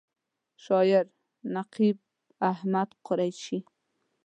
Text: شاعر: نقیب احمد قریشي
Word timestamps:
شاعر: 0.63 1.05
نقیب 1.55 1.97
احمد 2.51 2.89
قریشي 3.05 3.59